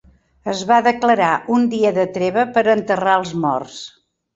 [0.53, 3.83] Es va declarar un dia de treva per enterrar els morts.